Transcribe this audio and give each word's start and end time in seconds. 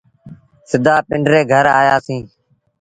سڌآ 0.69 0.95
پنڊري 1.07 1.41
گھر 1.51 1.65
آيآسيٚݩ۔ 1.81 2.27